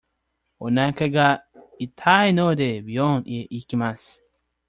[0.57, 1.43] おなかが
[1.77, 4.19] 痛いので、病院へ行きます。